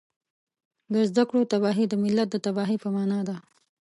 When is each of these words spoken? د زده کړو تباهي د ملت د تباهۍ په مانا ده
د 0.93 0.95
زده 1.09 1.23
کړو 1.29 1.41
تباهي 1.51 1.85
د 1.89 1.93
ملت 2.03 2.27
د 2.31 2.35
تباهۍ 2.45 2.77
په 2.83 2.89
مانا 2.95 3.19
ده 3.27 3.35